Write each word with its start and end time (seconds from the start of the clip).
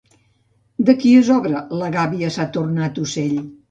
De 0.87 0.95
qui 1.03 1.13
és 1.19 1.31
l'obra 1.33 1.63
La 1.83 1.93
gàbia 2.01 2.35
s'ha 2.39 2.51
tornat 2.61 3.03
ocell? 3.09 3.43